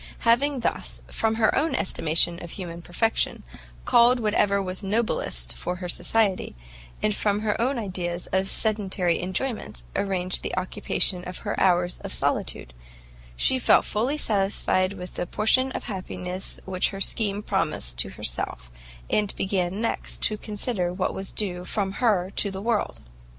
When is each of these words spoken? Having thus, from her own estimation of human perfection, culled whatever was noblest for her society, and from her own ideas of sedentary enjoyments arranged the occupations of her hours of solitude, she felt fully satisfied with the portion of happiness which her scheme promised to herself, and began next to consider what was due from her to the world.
Having 0.21 0.61
thus, 0.61 1.03
from 1.11 1.35
her 1.35 1.55
own 1.55 1.75
estimation 1.75 2.39
of 2.41 2.49
human 2.49 2.81
perfection, 2.81 3.43
culled 3.85 4.19
whatever 4.19 4.59
was 4.59 4.81
noblest 4.81 5.55
for 5.55 5.75
her 5.75 5.87
society, 5.87 6.55
and 7.03 7.15
from 7.15 7.41
her 7.41 7.61
own 7.61 7.77
ideas 7.77 8.27
of 8.33 8.49
sedentary 8.49 9.19
enjoyments 9.21 9.83
arranged 9.95 10.41
the 10.41 10.57
occupations 10.57 11.27
of 11.27 11.37
her 11.45 11.53
hours 11.59 11.99
of 11.99 12.15
solitude, 12.15 12.73
she 13.35 13.59
felt 13.59 13.85
fully 13.85 14.17
satisfied 14.17 14.93
with 14.93 15.13
the 15.13 15.27
portion 15.27 15.71
of 15.73 15.83
happiness 15.83 16.59
which 16.65 16.89
her 16.89 16.99
scheme 16.99 17.43
promised 17.43 17.99
to 17.99 18.09
herself, 18.09 18.71
and 19.07 19.35
began 19.35 19.81
next 19.81 20.23
to 20.23 20.35
consider 20.35 20.91
what 20.91 21.13
was 21.13 21.31
due 21.31 21.63
from 21.63 21.91
her 21.91 22.31
to 22.35 22.49
the 22.49 22.59
world. 22.59 23.01